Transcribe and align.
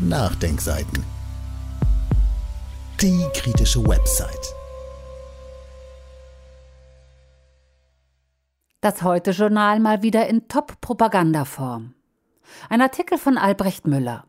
Nachdenkseiten. 0.00 1.04
Die 3.00 3.24
kritische 3.32 3.86
Website. 3.86 4.54
Das 8.80 9.02
Heute-Journal 9.02 9.78
mal 9.78 10.02
wieder 10.02 10.26
in 10.26 10.48
Top-Propagandaform. 10.48 11.94
Ein 12.68 12.82
Artikel 12.82 13.18
von 13.18 13.38
Albrecht 13.38 13.86
Müller. 13.86 14.24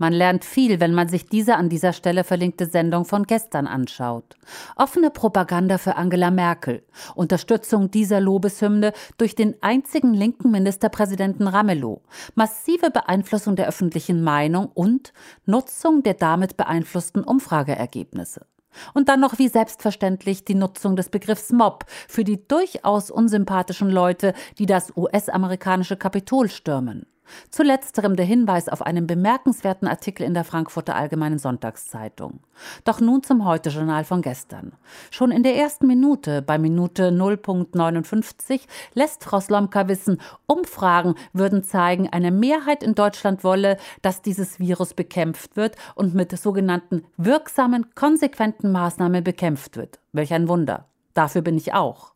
Man 0.00 0.14
lernt 0.14 0.46
viel, 0.46 0.80
wenn 0.80 0.94
man 0.94 1.10
sich 1.10 1.26
diese 1.26 1.56
an 1.56 1.68
dieser 1.68 1.92
Stelle 1.92 2.24
verlinkte 2.24 2.64
Sendung 2.64 3.04
von 3.04 3.24
gestern 3.24 3.66
anschaut. 3.66 4.38
Offene 4.74 5.10
Propaganda 5.10 5.76
für 5.76 5.96
Angela 5.96 6.30
Merkel, 6.30 6.82
Unterstützung 7.14 7.90
dieser 7.90 8.18
Lobeshymne 8.18 8.94
durch 9.18 9.34
den 9.34 9.62
einzigen 9.62 10.14
linken 10.14 10.50
Ministerpräsidenten 10.52 11.46
Ramelow, 11.46 12.00
massive 12.34 12.90
Beeinflussung 12.90 13.56
der 13.56 13.68
öffentlichen 13.68 14.24
Meinung 14.24 14.70
und 14.72 15.12
Nutzung 15.44 16.02
der 16.02 16.14
damit 16.14 16.56
beeinflussten 16.56 17.22
Umfrageergebnisse. 17.22 18.46
Und 18.94 19.10
dann 19.10 19.20
noch 19.20 19.38
wie 19.38 19.48
selbstverständlich 19.48 20.46
die 20.46 20.54
Nutzung 20.54 20.96
des 20.96 21.10
Begriffs 21.10 21.52
Mob 21.52 21.84
für 22.08 22.24
die 22.24 22.48
durchaus 22.48 23.10
unsympathischen 23.10 23.90
Leute, 23.90 24.32
die 24.56 24.64
das 24.64 24.96
US-amerikanische 24.96 25.98
Kapitol 25.98 26.48
stürmen. 26.48 27.04
Zu 27.50 27.62
letzterem 27.62 28.16
der 28.16 28.26
Hinweis 28.26 28.68
auf 28.68 28.82
einen 28.82 29.06
bemerkenswerten 29.06 29.88
Artikel 29.88 30.24
in 30.24 30.34
der 30.34 30.44
Frankfurter 30.44 30.96
Allgemeinen 30.96 31.38
Sonntagszeitung. 31.38 32.40
Doch 32.84 33.00
nun 33.00 33.22
zum 33.22 33.44
Heute-Journal 33.44 34.04
von 34.04 34.22
gestern. 34.22 34.72
Schon 35.10 35.30
in 35.30 35.42
der 35.42 35.56
ersten 35.56 35.86
Minute, 35.86 36.42
bei 36.42 36.58
Minute 36.58 37.10
0.59, 37.10 38.62
lässt 38.94 39.24
Frau 39.24 39.40
Slomka 39.40 39.88
wissen, 39.88 40.20
Umfragen 40.46 41.14
würden 41.32 41.62
zeigen, 41.64 42.08
eine 42.08 42.30
Mehrheit 42.30 42.82
in 42.82 42.94
Deutschland 42.94 43.44
wolle, 43.44 43.76
dass 44.02 44.22
dieses 44.22 44.58
Virus 44.58 44.94
bekämpft 44.94 45.56
wird 45.56 45.76
und 45.94 46.14
mit 46.14 46.36
sogenannten 46.38 47.04
wirksamen, 47.16 47.94
konsequenten 47.94 48.72
Maßnahmen 48.72 49.24
bekämpft 49.24 49.76
wird. 49.76 50.00
Welch 50.12 50.32
ein 50.32 50.48
Wunder. 50.48 50.86
Dafür 51.14 51.42
bin 51.42 51.56
ich 51.56 51.74
auch. 51.74 52.12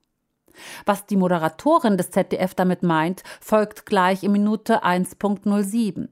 Was 0.86 1.06
die 1.06 1.16
Moderatorin 1.16 1.97
des 1.97 2.10
ZDF 2.10 2.55
damit 2.55 2.83
meint, 2.83 3.22
folgt 3.41 3.86
gleich 3.86 4.22
in 4.22 4.33
Minute 4.33 4.84
1.07. 4.84 6.08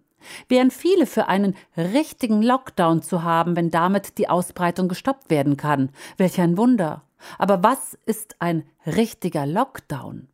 Wären 0.49 0.71
viele 0.71 1.07
für 1.07 1.27
einen 1.29 1.57
richtigen 1.77 2.43
Lockdown 2.43 3.03
zu 3.03 3.23
haben, 3.23 3.57
wenn 3.57 3.71
damit 3.71 4.19
die 4.19 4.29
Ausbreitung 4.29 4.89
gestoppt 4.89 5.31
werden 5.31 5.57
kann. 5.57 5.91
Welch 6.17 6.41
ein 6.41 6.57
Wunder. 6.57 7.03
Aber 7.39 7.63
was 7.63 7.99
ist 8.07 8.37
ein 8.41 8.65
richtiger 8.87 9.47
Lockdown? 9.47 10.29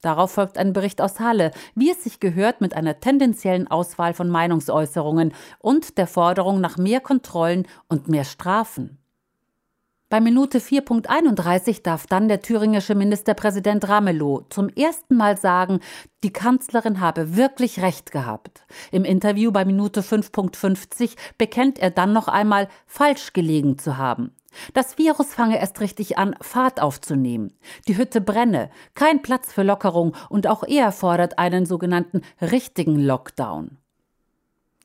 Darauf 0.00 0.32
folgt 0.32 0.58
ein 0.58 0.72
Bericht 0.72 1.00
aus 1.00 1.20
Halle, 1.20 1.52
wie 1.76 1.90
es 1.90 2.02
sich 2.02 2.18
gehört 2.18 2.60
mit 2.60 2.74
einer 2.74 2.98
tendenziellen 2.98 3.68
Auswahl 3.68 4.14
von 4.14 4.28
Meinungsäußerungen 4.28 5.32
und 5.60 5.96
der 5.96 6.08
Forderung 6.08 6.60
nach 6.60 6.76
mehr 6.76 7.00
Kontrollen 7.00 7.68
und 7.88 8.08
mehr 8.08 8.24
Strafen. 8.24 8.98
Bei 10.12 10.20
Minute 10.20 10.58
4.31 10.58 11.82
darf 11.82 12.06
dann 12.06 12.28
der 12.28 12.42
thüringische 12.42 12.94
Ministerpräsident 12.94 13.88
Ramelow 13.88 14.44
zum 14.50 14.68
ersten 14.68 15.16
Mal 15.16 15.38
sagen, 15.38 15.80
die 16.22 16.34
Kanzlerin 16.34 17.00
habe 17.00 17.34
wirklich 17.34 17.80
recht 17.80 18.12
gehabt. 18.12 18.66
Im 18.90 19.06
Interview 19.06 19.52
bei 19.52 19.64
Minute 19.64 20.02
5.50 20.02 21.16
bekennt 21.38 21.78
er 21.78 21.90
dann 21.90 22.12
noch 22.12 22.28
einmal, 22.28 22.68
falsch 22.84 23.32
gelegen 23.32 23.78
zu 23.78 23.96
haben. 23.96 24.36
Das 24.74 24.98
Virus 24.98 25.32
fange 25.32 25.58
erst 25.58 25.80
richtig 25.80 26.18
an, 26.18 26.36
Fahrt 26.42 26.82
aufzunehmen. 26.82 27.54
Die 27.88 27.96
Hütte 27.96 28.20
brenne, 28.20 28.68
kein 28.92 29.22
Platz 29.22 29.50
für 29.50 29.62
Lockerung 29.62 30.14
und 30.28 30.46
auch 30.46 30.62
er 30.62 30.92
fordert 30.92 31.38
einen 31.38 31.64
sogenannten 31.64 32.20
richtigen 32.42 33.00
Lockdown. 33.00 33.78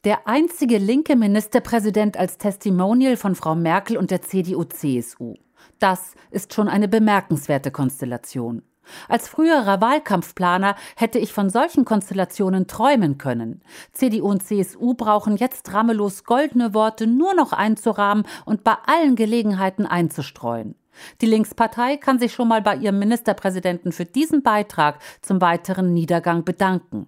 Der 0.07 0.25
einzige 0.25 0.77
linke 0.77 1.17
Ministerpräsident 1.17 2.15
als 2.15 2.37
Testimonial 2.37 3.17
von 3.17 3.35
Frau 3.35 3.55
Merkel 3.55 3.97
und 3.97 4.09
der 4.09 4.21
CDU-CSU. 4.21 5.33
Das 5.79 6.13
ist 6.31 6.53
schon 6.53 6.69
eine 6.69 6.87
bemerkenswerte 6.87 7.71
Konstellation. 7.71 8.61
Als 9.09 9.27
früherer 9.27 9.81
Wahlkampfplaner 9.81 10.77
hätte 10.95 11.19
ich 11.19 11.33
von 11.33 11.49
solchen 11.49 11.83
Konstellationen 11.83 12.67
träumen 12.67 13.17
können. 13.17 13.61
CDU 13.91 14.29
und 14.29 14.43
CSU 14.43 14.93
brauchen 14.93 15.35
jetzt 15.35 15.73
Ramelos 15.73 16.23
goldene 16.23 16.73
Worte 16.73 17.05
nur 17.05 17.33
noch 17.33 17.51
einzurahmen 17.51 18.25
und 18.45 18.63
bei 18.63 18.77
allen 18.85 19.17
Gelegenheiten 19.17 19.85
einzustreuen. 19.85 20.75
Die 21.19 21.25
Linkspartei 21.25 21.97
kann 21.97 22.17
sich 22.17 22.31
schon 22.31 22.47
mal 22.47 22.61
bei 22.61 22.77
ihrem 22.77 22.99
Ministerpräsidenten 22.99 23.91
für 23.91 24.05
diesen 24.05 24.41
Beitrag 24.41 24.99
zum 25.21 25.41
weiteren 25.41 25.93
Niedergang 25.93 26.45
bedanken. 26.45 27.07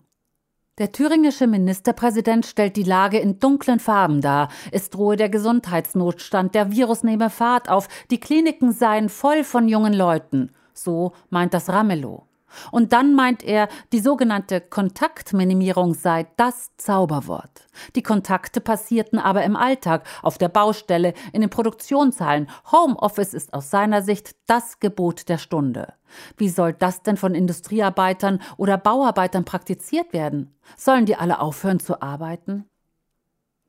Der 0.79 0.94
thüringische 0.94 1.45
Ministerpräsident 1.45 2.45
stellt 2.45 2.78
die 2.78 2.84
Lage 2.84 3.19
in 3.19 3.38
dunklen 3.38 3.81
Farben 3.81 4.22
dar. 4.22 4.47
Es 4.72 4.90
drohe 4.90 5.17
der 5.17 5.28
Gesundheitsnotstand, 5.28 6.56
der 6.56 6.72
Virus 6.72 7.03
nehme 7.03 7.29
Fahrt 7.29 7.67
auf, 7.67 7.90
die 8.09 8.19
Kliniken 8.22 8.72
seien 8.72 9.09
voll 9.09 9.44
von 9.44 9.67
jungen 9.67 9.94
Leuten. 9.94 10.51
So 10.73 11.12
meint 11.29 11.53
das 11.53 11.67
Ramelow. 11.67 12.28
Und 12.72 12.94
dann 12.94 13.14
meint 13.14 13.44
er, 13.44 13.68
die 13.92 14.00
sogenannte 14.00 14.62
Kontaktminimierung 14.62 15.94
sei 15.94 16.28
das 16.38 16.76
Zauberwort. 16.78 17.68
Die 17.96 18.04
Kontakte 18.04 18.62
passierten 18.62 19.20
aber 19.20 19.44
im 19.44 19.56
Alltag, 19.56 20.06
auf 20.22 20.38
der 20.38 20.50
Baustelle, 20.50 21.14
in 21.34 21.42
den 21.42 21.50
Produktionshallen. 21.50 22.50
Homeoffice 22.72 23.34
ist 23.34 23.54
aus 23.54 23.70
seiner 23.70 24.02
Sicht 24.02 24.36
das 24.48 24.80
Gebot 24.80 25.30
der 25.30 25.38
Stunde. 25.38 25.94
Wie 26.38 26.50
soll 26.50 26.74
das 26.74 27.04
denn 27.04 27.18
von 27.18 27.36
Industriearbeitern 27.36 28.42
oder 28.58 28.78
Bauarbeitern 28.78 29.46
praktiziert 29.46 30.14
werden? 30.14 30.56
Sollen 30.78 31.06
die 31.06 31.16
alle 31.16 31.40
aufhören 31.40 31.80
zu 31.80 32.02
arbeiten? 32.02 32.66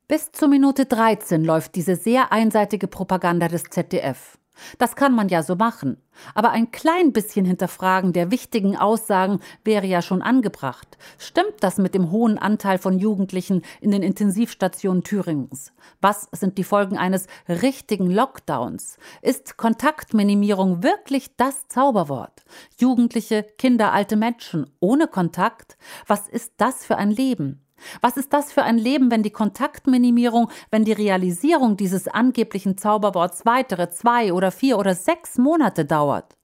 Bis 0.09 0.33
zur 0.33 0.49
Minute 0.49 0.87
13 0.87 1.45
läuft 1.45 1.77
diese 1.77 1.95
sehr 1.95 2.33
einseitige 2.33 2.89
Propaganda 2.89 3.47
des 3.47 3.63
ZDF. 3.71 4.40
Das 4.79 4.97
kann 4.97 5.15
man 5.15 5.29
ja 5.29 5.43
so 5.43 5.57
machen. 5.57 5.97
Aber 6.35 6.51
ein 6.51 6.71
klein 6.71 7.13
bisschen 7.13 7.45
hinterfragen 7.45 8.13
der 8.13 8.31
wichtigen 8.31 8.77
Aussagen 8.77 9.41
wäre 9.65 9.87
ja 9.87 10.03
schon 10.03 10.23
angebracht. 10.23 10.99
Stimmt 11.19 11.55
das 11.61 11.79
mit 11.79 11.95
dem 11.95 12.11
hohen 12.11 12.39
Anteil 12.39 12.79
von 12.79 12.99
Jugendlichen 12.99 13.63
in 13.81 13.91
den 13.91 14.03
Intensivstationen 14.03 15.03
Thüringens? 15.03 15.73
Was 16.01 16.29
sind 16.33 16.59
die 16.59 16.65
Folgen 16.65 16.99
eines 16.99 17.27
richtigen 17.49 18.11
Lockdowns? 18.11 18.99
Ist 19.23 19.57
Kontaktminimierung 19.57 20.83
wirklich 20.83 21.37
das 21.37 21.69
Zauberwort? 21.69 22.45
Jugendliche, 22.79 23.45
Kinder, 23.59 23.93
alte 23.93 24.17
Menschen 24.17 24.71
ohne 24.81 25.07
Kontakt? 25.07 25.77
Was 26.07 26.29
ist 26.29 26.53
das 26.59 26.85
für 26.85 26.97
ein 26.97 27.11
Leben? 27.11 27.65
Was 28.01 28.17
ist 28.17 28.33
das 28.33 28.53
für 28.53 28.63
ein 28.63 28.79
Leben, 28.79 29.11
wenn 29.11 29.23
die 29.23 29.31
Kontaktminimierung, 29.31 30.51
wenn 30.71 30.85
die 30.85 30.93
Realisierung 30.93 31.77
dieses 31.77 32.09
angeblichen 32.09 32.77
Zauberworts 32.77 33.47
weitere 33.47 33.91
zwei 33.91 34.33
oder 34.33 34.51
vier 34.51 34.79
oder 34.79 34.95
sechs 34.95 35.39
Monate 35.39 35.85
dauert? 35.85 36.37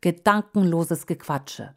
Gedankenloses 0.00 1.06
Gequatsche. 1.06 1.74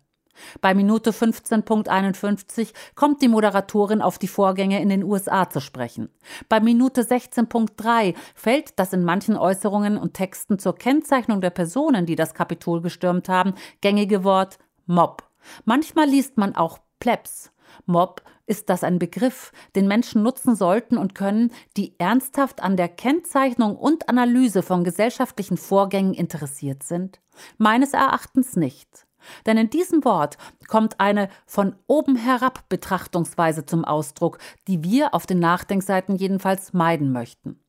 Bei 0.62 0.74
Minute 0.74 1.12
15.51 1.12 2.74
kommt 2.96 3.22
die 3.22 3.28
Moderatorin 3.28 4.02
auf 4.02 4.18
die 4.18 4.28
Vorgänge 4.28 4.82
in 4.82 4.90
den 4.90 5.04
USA 5.04 5.50
zu 5.50 5.60
sprechen. 5.60 6.10
Bei 6.50 6.60
Minute 6.60 7.02
16.3 7.02 8.16
fällt 8.36 8.80
das 8.80 8.94
in 8.94 9.04
manchen 9.04 9.36
Äußerungen 9.36 9.98
und 9.98 10.14
Texten 10.14 10.60
zur 10.60 10.76
Kennzeichnung 10.76 11.42
der 11.42 11.50
Personen, 11.50 12.06
die 12.06 12.16
das 12.16 12.34
Kapitol 12.34 12.82
gestürmt 12.82 13.30
haben, 13.30 13.56
gängige 13.82 14.24
Wort 14.24 14.60
Mob. 14.86 15.24
Manchmal 15.66 16.08
liest 16.08 16.38
man 16.38 16.56
auch 16.56 16.80
Plebs. 17.00 17.52
Mob 17.86 18.22
ist 18.46 18.70
das 18.70 18.84
ein 18.84 19.00
Begriff, 19.00 19.52
den 19.76 19.88
Menschen 19.88 20.24
nutzen 20.24 20.56
sollten 20.56 20.98
und 20.98 21.16
können, 21.16 21.52
die 21.76 21.96
ernsthaft 22.00 22.64
an 22.64 22.78
der 22.78 22.90
Kennzeichnung 22.90 23.76
und 23.76 24.10
Analyse 24.10 24.62
von 24.64 24.84
gesellschaftlichen 24.84 25.58
Vorgängen 25.58 26.14
interessiert 26.14 26.84
sind? 26.84 27.20
Meines 27.58 27.94
Erachtens 27.94 28.56
nicht. 28.56 29.06
Denn 29.46 29.58
in 29.58 29.70
diesem 29.70 30.06
Wort 30.06 30.38
kommt 30.68 31.00
eine 31.00 31.30
von 31.46 31.76
oben 31.88 32.16
herab 32.16 32.70
Betrachtungsweise 32.70 33.66
zum 33.66 33.84
Ausdruck, 33.84 34.38
die 34.68 34.84
wir 34.84 35.14
auf 35.14 35.26
den 35.26 35.40
Nachdenkseiten 35.40 36.16
jedenfalls 36.16 36.74
meiden 36.74 37.12
möchten. 37.12 37.60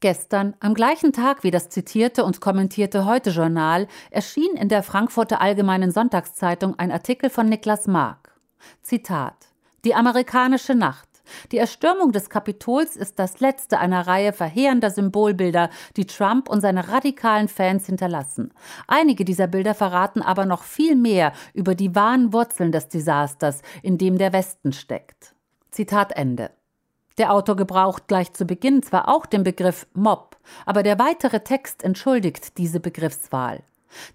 Gestern, 0.00 0.54
am 0.60 0.74
gleichen 0.74 1.12
Tag 1.12 1.42
wie 1.42 1.50
das 1.50 1.70
zitierte 1.70 2.24
und 2.24 2.40
kommentierte 2.40 3.06
Heute-Journal, 3.06 3.88
erschien 4.10 4.54
in 4.56 4.68
der 4.68 4.82
Frankfurter 4.82 5.40
Allgemeinen 5.40 5.90
Sonntagszeitung 5.90 6.78
ein 6.78 6.92
Artikel 6.92 7.30
von 7.30 7.48
Niklas 7.48 7.86
Mark. 7.86 8.25
Zitat 8.82 9.48
Die 9.84 9.94
amerikanische 9.94 10.74
Nacht. 10.74 11.08
Die 11.52 11.58
Erstürmung 11.58 12.12
des 12.12 12.30
Kapitols 12.30 12.96
ist 12.96 13.18
das 13.18 13.40
letzte 13.40 13.78
einer 13.78 14.06
Reihe 14.06 14.32
verheerender 14.32 14.90
Symbolbilder, 14.90 15.70
die 15.96 16.06
Trump 16.06 16.48
und 16.48 16.60
seine 16.60 16.88
radikalen 16.88 17.48
Fans 17.48 17.86
hinterlassen. 17.86 18.52
Einige 18.86 19.24
dieser 19.24 19.46
Bilder 19.46 19.74
verraten 19.74 20.22
aber 20.22 20.46
noch 20.46 20.62
viel 20.62 20.96
mehr 20.96 21.32
über 21.52 21.74
die 21.74 21.94
wahren 21.94 22.32
Wurzeln 22.32 22.72
des 22.72 22.88
Desasters, 22.88 23.62
in 23.82 23.98
dem 23.98 24.18
der 24.18 24.32
Westen 24.32 24.72
steckt. 24.72 25.34
Zitat 25.70 26.12
Ende. 26.12 26.50
Der 27.18 27.32
Autor 27.32 27.56
gebraucht 27.56 28.08
gleich 28.08 28.32
zu 28.32 28.44
Beginn 28.44 28.82
zwar 28.82 29.08
auch 29.08 29.26
den 29.26 29.42
Begriff 29.42 29.86
Mob, 29.94 30.36
aber 30.66 30.82
der 30.82 30.98
weitere 30.98 31.40
Text 31.40 31.82
entschuldigt 31.82 32.58
diese 32.58 32.78
Begriffswahl. 32.78 33.62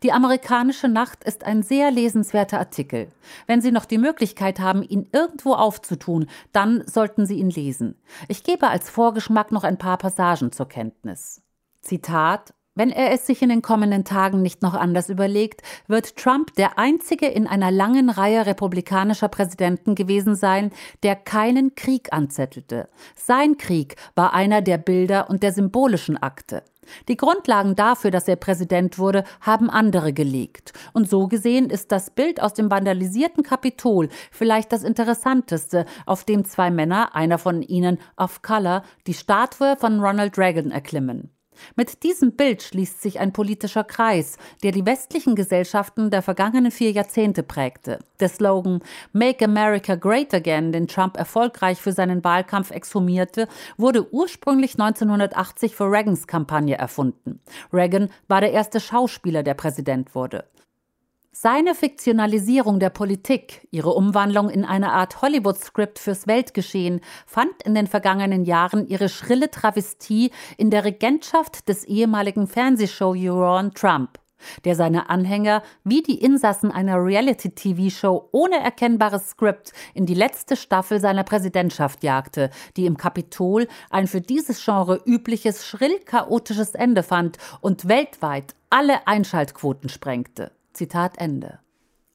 Die 0.03 0.11
amerikanische 0.11 0.87
Nacht 0.87 1.23
ist 1.23 1.43
ein 1.43 1.63
sehr 1.63 1.91
lesenswerter 1.91 2.59
Artikel. 2.59 3.11
Wenn 3.47 3.61
Sie 3.61 3.71
noch 3.71 3.85
die 3.85 3.97
Möglichkeit 3.97 4.59
haben, 4.59 4.83
ihn 4.83 5.07
irgendwo 5.11 5.53
aufzutun, 5.53 6.27
dann 6.51 6.83
sollten 6.87 7.25
Sie 7.25 7.35
ihn 7.35 7.49
lesen. 7.49 7.95
Ich 8.27 8.43
gebe 8.43 8.67
als 8.67 8.89
Vorgeschmack 8.89 9.51
noch 9.51 9.63
ein 9.63 9.77
paar 9.77 9.97
Passagen 9.97 10.51
zur 10.51 10.67
Kenntnis. 10.67 11.41
Zitat 11.81 12.53
wenn 12.73 12.89
er 12.89 13.11
es 13.11 13.27
sich 13.27 13.41
in 13.41 13.49
den 13.49 13.61
kommenden 13.61 14.05
Tagen 14.05 14.41
nicht 14.41 14.61
noch 14.61 14.73
anders 14.73 15.09
überlegt, 15.09 15.61
wird 15.87 16.15
Trump 16.15 16.55
der 16.55 16.79
einzige 16.79 17.27
in 17.27 17.45
einer 17.45 17.69
langen 17.69 18.09
Reihe 18.09 18.45
republikanischer 18.45 19.27
Präsidenten 19.27 19.93
gewesen 19.93 20.35
sein, 20.35 20.71
der 21.03 21.17
keinen 21.17 21.75
Krieg 21.75 22.13
anzettelte. 22.13 22.87
Sein 23.15 23.57
Krieg 23.57 23.95
war 24.15 24.33
einer 24.33 24.61
der 24.61 24.77
Bilder 24.77 25.29
und 25.29 25.43
der 25.43 25.51
symbolischen 25.51 26.15
Akte. 26.15 26.63
Die 27.07 27.17
Grundlagen 27.17 27.75
dafür, 27.75 28.09
dass 28.09 28.27
er 28.27 28.37
Präsident 28.37 28.97
wurde, 28.97 29.25
haben 29.41 29.69
andere 29.69 30.13
gelegt. 30.13 30.73
Und 30.93 31.09
so 31.09 31.27
gesehen 31.27 31.69
ist 31.69 31.91
das 31.91 32.09
Bild 32.09 32.41
aus 32.41 32.53
dem 32.53 32.71
vandalisierten 32.71 33.43
Kapitol 33.43 34.09
vielleicht 34.31 34.71
das 34.71 34.83
interessanteste, 34.83 35.85
auf 36.05 36.23
dem 36.23 36.45
zwei 36.45 36.71
Männer, 36.71 37.15
einer 37.15 37.37
von 37.37 37.61
ihnen 37.61 37.99
of 38.17 38.41
Color, 38.41 38.83
die 39.07 39.13
Statue 39.13 39.75
von 39.77 39.99
Ronald 39.99 40.37
Reagan 40.37 40.71
erklimmen. 40.71 41.31
Mit 41.75 42.03
diesem 42.03 42.33
Bild 42.33 42.63
schließt 42.63 43.01
sich 43.01 43.19
ein 43.19 43.33
politischer 43.33 43.83
Kreis, 43.83 44.37
der 44.63 44.71
die 44.71 44.85
westlichen 44.85 45.35
Gesellschaften 45.35 46.09
der 46.09 46.21
vergangenen 46.21 46.71
vier 46.71 46.91
Jahrzehnte 46.91 47.43
prägte. 47.43 47.99
Der 48.19 48.29
Slogan 48.29 48.81
Make 49.13 49.45
America 49.45 49.95
Great 49.95 50.33
Again, 50.33 50.71
den 50.71 50.87
Trump 50.87 51.17
erfolgreich 51.17 51.79
für 51.81 51.91
seinen 51.91 52.23
Wahlkampf 52.23 52.71
exhumierte, 52.71 53.47
wurde 53.77 54.13
ursprünglich 54.13 54.73
1980 54.73 55.75
für 55.75 55.91
Reagans 55.91 56.27
Kampagne 56.27 56.77
erfunden. 56.77 57.39
Reagan 57.71 58.09
war 58.27 58.41
der 58.41 58.51
erste 58.51 58.79
Schauspieler, 58.79 59.43
der 59.43 59.53
Präsident 59.53 60.15
wurde. 60.15 60.45
Seine 61.33 61.75
Fiktionalisierung 61.75 62.81
der 62.81 62.89
Politik, 62.89 63.65
ihre 63.71 63.93
Umwandlung 63.93 64.49
in 64.49 64.65
eine 64.65 64.91
Art 64.91 65.21
Hollywood-Skript 65.21 65.97
fürs 65.97 66.27
Weltgeschehen, 66.27 66.99
fand 67.25 67.63
in 67.63 67.73
den 67.73 67.87
vergangenen 67.87 68.43
Jahren 68.43 68.85
ihre 68.85 69.07
schrille 69.07 69.49
Travestie 69.49 70.31
in 70.57 70.69
der 70.69 70.83
Regentschaft 70.83 71.69
des 71.69 71.85
ehemaligen 71.85 72.47
Fernsehshow-Juroren 72.47 73.73
Trump, 73.73 74.19
der 74.65 74.75
seine 74.75 75.09
Anhänger 75.09 75.63
wie 75.85 76.03
die 76.03 76.21
Insassen 76.21 76.69
einer 76.69 76.97
Reality-TV-Show 77.01 78.27
ohne 78.33 78.59
erkennbares 78.59 79.29
Skript 79.29 79.71
in 79.93 80.05
die 80.05 80.13
letzte 80.13 80.57
Staffel 80.57 80.99
seiner 80.99 81.23
Präsidentschaft 81.23 82.03
jagte, 82.03 82.49
die 82.75 82.85
im 82.85 82.97
Kapitol 82.97 83.69
ein 83.89 84.07
für 84.07 84.19
dieses 84.19 84.63
Genre 84.63 85.01
übliches 85.05 85.65
schrill 85.65 85.97
chaotisches 85.99 86.75
Ende 86.75 87.03
fand 87.03 87.37
und 87.61 87.87
weltweit 87.87 88.53
alle 88.69 89.07
Einschaltquoten 89.07 89.87
sprengte. 89.87 90.51
Zitat 90.73 91.17
Ende. 91.17 91.59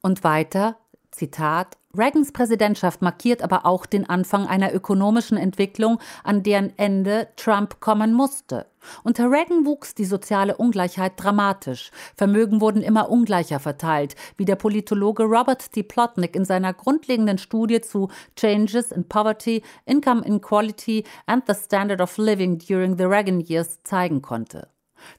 Und 0.03 0.25
weiter, 0.25 0.77
Zitat, 1.11 1.79
Reagans 1.97 2.33
Präsidentschaft 2.33 3.01
markiert 3.01 3.43
aber 3.43 3.65
auch 3.65 3.87
den 3.87 4.09
Anfang 4.09 4.47
einer 4.47 4.75
ökonomischen 4.75 5.39
Entwicklung, 5.39 5.99
an 6.25 6.43
deren 6.43 6.73
Ende 6.77 7.29
Trump 7.37 7.81
kommen 7.81 8.13
musste. 8.13 8.67
Unter 9.03 9.31
Reagan 9.31 9.65
wuchs 9.65 9.95
die 9.95 10.05
soziale 10.05 10.59
Ungleichheit 10.59 11.15
dramatisch. 11.17 11.91
Vermögen 12.15 12.61
wurden 12.61 12.83
immer 12.83 13.09
ungleicher 13.09 13.61
verteilt, 13.61 14.15
wie 14.37 14.45
der 14.45 14.57
Politologe 14.57 15.25
Robert 15.25 15.75
D. 15.75 15.83
Plotnick 15.83 16.37
in 16.37 16.45
seiner 16.45 16.75
grundlegenden 16.75 17.39
Studie 17.39 17.81
zu 17.81 18.09
Changes 18.37 18.93
in 18.93 19.09
Poverty, 19.09 19.63
Income 19.87 20.23
Inequality 20.25 21.05
and 21.25 21.45
the 21.47 21.55
Standard 21.55 22.03
of 22.03 22.19
Living 22.19 22.59
during 22.59 22.99
the 22.99 23.05
Reagan 23.05 23.41
Years 23.41 23.83
zeigen 23.85 24.21
konnte. 24.21 24.69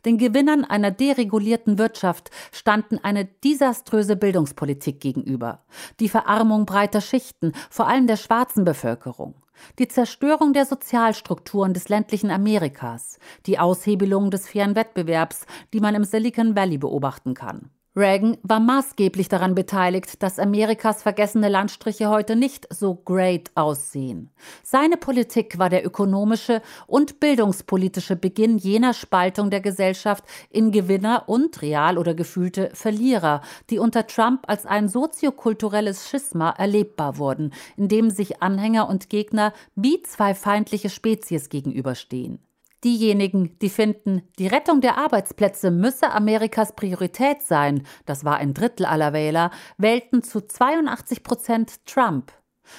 Den 0.05 0.17
Gewinnern 0.17 0.63
einer 0.63 0.91
deregulierten 0.91 1.77
Wirtschaft 1.77 2.31
standen 2.51 2.99
eine 3.01 3.25
desaströse 3.25 4.15
Bildungspolitik 4.15 4.99
gegenüber, 4.99 5.63
die 5.99 6.09
Verarmung 6.09 6.65
breiter 6.65 7.01
Schichten, 7.01 7.53
vor 7.69 7.87
allem 7.87 8.07
der 8.07 8.17
schwarzen 8.17 8.63
Bevölkerung, 8.63 9.35
die 9.79 9.87
Zerstörung 9.87 10.53
der 10.53 10.65
Sozialstrukturen 10.65 11.73
des 11.73 11.89
ländlichen 11.89 12.31
Amerikas, 12.31 13.19
die 13.45 13.59
Aushebelung 13.59 14.31
des 14.31 14.47
fairen 14.47 14.75
Wettbewerbs, 14.75 15.45
die 15.73 15.79
man 15.79 15.95
im 15.95 16.03
Silicon 16.03 16.55
Valley 16.55 16.77
beobachten 16.77 17.33
kann. 17.33 17.69
Reagan 17.97 18.37
war 18.43 18.59
maßgeblich 18.59 19.27
daran 19.27 19.55
beteiligt, 19.55 20.21
dass 20.21 20.37
Amerikas 20.37 21.01
vergessene 21.01 21.49
Landstriche 21.49 22.09
heute 22.09 22.35
nicht 22.35 22.71
so 22.71 22.93
great 22.93 23.49
aussehen. 23.55 24.29
Seine 24.61 24.97
Politik 24.97 25.57
war 25.57 25.71
der 25.71 25.83
ökonomische 25.83 26.61
und 26.85 27.19
bildungspolitische 27.19 28.15
Beginn 28.15 28.59
jener 28.59 28.93
Spaltung 28.93 29.49
der 29.49 29.61
Gesellschaft 29.61 30.23
in 30.51 30.71
Gewinner 30.71 31.23
und 31.25 31.59
real 31.63 31.97
oder 31.97 32.13
gefühlte 32.13 32.69
Verlierer, 32.73 33.41
die 33.71 33.79
unter 33.79 34.05
Trump 34.05 34.43
als 34.45 34.67
ein 34.67 34.89
soziokulturelles 34.89 36.07
Schisma 36.07 36.51
erlebbar 36.51 37.17
wurden, 37.17 37.51
in 37.77 37.87
dem 37.87 38.11
sich 38.11 38.43
Anhänger 38.43 38.87
und 38.89 39.09
Gegner 39.09 39.53
wie 39.75 40.03
zwei 40.03 40.35
feindliche 40.35 40.91
Spezies 40.91 41.49
gegenüberstehen. 41.49 42.46
Diejenigen, 42.83 43.57
die 43.59 43.69
finden, 43.69 44.21
die 44.37 44.47
Rettung 44.47 44.81
der 44.81 44.99
Arbeitsplätze 44.99 45.71
müsse 45.71 46.11
Amerikas 46.11 46.75
Priorität 46.75 47.41
sein, 47.41 47.83
das 48.05 48.23
war 48.23 48.37
ein 48.37 48.53
Drittel 48.53 48.85
aller 48.85 49.13
Wähler, 49.13 49.49
wählten 49.77 50.21
zu 50.21 50.41
82 50.41 51.23
Prozent 51.23 51.85
Trump. 51.87 52.31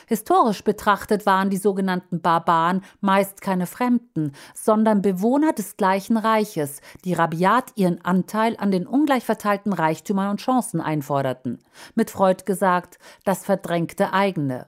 Historisch 0.07 0.63
betrachtet 0.63 1.27
waren 1.27 1.51
die 1.51 1.57
sogenannten 1.57 2.21
Barbaren 2.21 2.83
meist 3.01 3.41
keine 3.41 3.67
Fremden, 3.67 4.33
sondern 4.55 5.03
Bewohner 5.03 5.53
des 5.53 5.77
gleichen 5.77 6.17
Reiches, 6.17 6.81
die 7.05 7.15
rabiat 7.15 7.73
ihren 7.75 8.05
Anteil 8.05 8.57
an 8.59 8.71
den 8.71 8.87
ungleich 8.87 9.25
verteilten 9.25 9.73
Reichtümern 9.73 10.31
und 10.31 10.41
Chancen 10.41 10.81
einforderten. 10.81 11.59
Mit 11.95 12.11
Freud 12.11 12.45
gesagt, 12.45 12.99
das 13.25 13.45
verdrängte 13.45 14.13
eigene. 14.13 14.67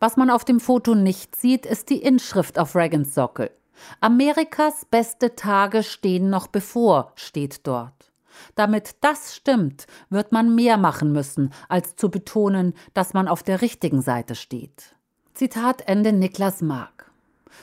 Was 0.00 0.16
man 0.16 0.30
auf 0.30 0.44
dem 0.44 0.60
Foto 0.60 0.94
nicht 0.94 1.34
sieht, 1.34 1.66
ist 1.66 1.90
die 1.90 2.00
Inschrift 2.00 2.58
auf 2.58 2.76
Reagans 2.76 3.14
Sockel. 3.14 3.50
Amerikas 4.00 4.84
beste 4.84 5.34
Tage 5.34 5.82
stehen 5.82 6.30
noch 6.30 6.46
bevor, 6.46 7.12
steht 7.14 7.66
dort. 7.66 8.12
Damit 8.54 8.96
das 9.00 9.34
stimmt, 9.34 9.86
wird 10.10 10.32
man 10.32 10.54
mehr 10.54 10.76
machen 10.76 11.12
müssen, 11.12 11.52
als 11.68 11.96
zu 11.96 12.10
betonen, 12.10 12.74
dass 12.94 13.14
man 13.14 13.28
auf 13.28 13.42
der 13.42 13.62
richtigen 13.62 14.02
Seite 14.02 14.34
steht. 14.34 14.94
Zitat 15.34 15.82
Ende 15.86 16.12
Niklas 16.12 16.62
Mark. 16.62 17.07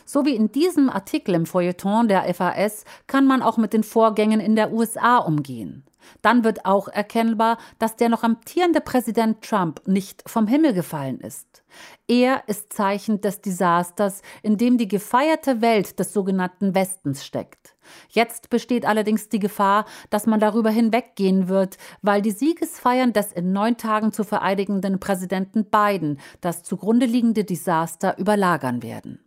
So 0.06 0.26
wie 0.26 0.36
in 0.36 0.52
diesem 0.52 0.90
Artikel 0.90 1.36
im 1.36 1.46
Feuilleton 1.46 2.08
der 2.08 2.34
FAS 2.34 2.86
kann 3.08 3.28
man 3.28 3.42
auch 3.42 3.58
mit 3.58 3.74
den 3.74 3.84
Vorgängen 3.84 4.40
in 4.40 4.56
der 4.56 4.72
USA 4.72 5.18
umgehen. 5.18 5.84
Dann 6.22 6.44
wird 6.44 6.66
auch 6.66 6.88
erkennbar, 6.88 7.58
dass 7.80 7.96
der 7.96 8.10
noch 8.10 8.24
amtierende 8.24 8.82
Präsident 8.82 9.42
Trump 9.42 9.82
nicht 9.86 10.24
vom 10.28 10.48
Himmel 10.48 10.74
gefallen 10.74 11.20
ist. 11.20 11.64
Er 12.08 12.44
ist 12.48 12.72
Zeichen 12.72 13.22
des 13.22 13.42
Desasters, 13.42 14.22
in 14.44 14.58
dem 14.58 14.78
die 14.78 14.88
gefeierte 14.88 15.62
Welt 15.62 16.00
des 16.00 16.14
sogenannten 16.14 16.76
Westens 16.76 17.26
steckt. 17.26 17.76
Jetzt 18.10 18.50
besteht 18.50 18.86
allerdings 18.86 19.30
die 19.30 19.40
Gefahr, 19.40 19.86
dass 20.10 20.26
man 20.26 20.40
darüber 20.40 20.70
hinweggehen 20.70 21.48
wird, 21.48 21.78
weil 22.02 22.22
die 22.22 22.32
Siegesfeiern 22.32 23.14
des 23.14 23.32
in 23.32 23.52
neun 23.52 23.78
Tagen 23.78 24.12
zu 24.12 24.24
vereidigenden 24.24 25.00
Präsidenten 25.00 25.66
Biden 25.66 26.20
das 26.42 26.64
zugrunde 26.64 27.06
liegende 27.06 27.44
Desaster 27.44 28.18
überlagern 28.18 28.82
werden. 28.82 29.25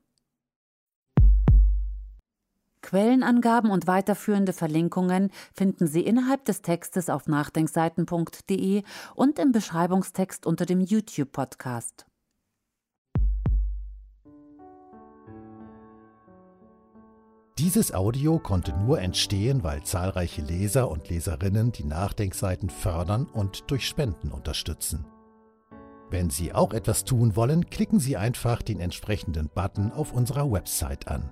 Quellenangaben 2.88 3.70
und 3.70 3.86
weiterführende 3.86 4.54
Verlinkungen 4.54 5.30
finden 5.52 5.86
Sie 5.86 6.00
innerhalb 6.00 6.46
des 6.46 6.62
Textes 6.62 7.10
auf 7.10 7.26
nachdenkseiten.de 7.26 8.82
und 9.14 9.38
im 9.38 9.52
Beschreibungstext 9.52 10.46
unter 10.46 10.64
dem 10.64 10.80
YouTube-Podcast. 10.80 12.06
Dieses 17.58 17.92
Audio 17.92 18.38
konnte 18.38 18.72
nur 18.72 19.02
entstehen, 19.02 19.62
weil 19.62 19.82
zahlreiche 19.82 20.40
Leser 20.40 20.90
und 20.90 21.10
Leserinnen 21.10 21.72
die 21.72 21.84
Nachdenkseiten 21.84 22.70
fördern 22.70 23.26
und 23.26 23.70
durch 23.70 23.86
Spenden 23.86 24.32
unterstützen. 24.32 25.04
Wenn 26.08 26.30
Sie 26.30 26.54
auch 26.54 26.72
etwas 26.72 27.04
tun 27.04 27.36
wollen, 27.36 27.68
klicken 27.68 28.00
Sie 28.00 28.16
einfach 28.16 28.62
den 28.62 28.80
entsprechenden 28.80 29.50
Button 29.50 29.92
auf 29.92 30.14
unserer 30.14 30.50
Website 30.50 31.06
an. 31.08 31.30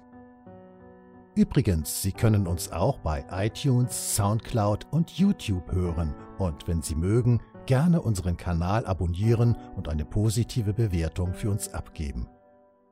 Übrigens, 1.37 2.01
Sie 2.01 2.13
können 2.13 2.47
uns 2.47 2.73
auch 2.73 2.99
bei 3.01 3.23
iTunes, 3.31 4.17
SoundCloud 4.17 4.87
und 4.91 5.11
YouTube 5.11 5.71
hören 5.71 6.15
und 6.39 6.67
wenn 6.67 6.81
Sie 6.81 6.95
mögen, 6.95 7.43
gerne 7.67 8.01
unseren 8.01 8.39
Kanal 8.39 8.87
abonnieren 8.87 9.55
und 9.77 9.89
eine 9.91 10.07
positive 10.07 10.73
Bewertung 10.73 11.35
für 11.35 11.51
uns 11.51 11.75
abgeben. 11.75 12.27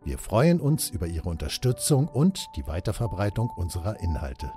Wir 0.05 0.19
freuen 0.19 0.61
uns 0.61 0.91
über 0.91 1.07
Ihre 1.07 1.31
Unterstützung 1.31 2.07
und 2.07 2.47
die 2.57 2.67
Weiterverbreitung 2.67 3.49
unserer 3.57 3.99
Inhalte. 4.01 4.53